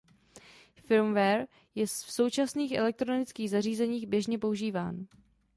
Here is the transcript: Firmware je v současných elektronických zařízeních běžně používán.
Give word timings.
Firmware 0.83 1.47
je 1.75 1.85
v 1.85 1.89
současných 1.91 2.71
elektronických 2.71 3.49
zařízeních 3.49 4.07
běžně 4.07 4.39
používán. 4.39 5.07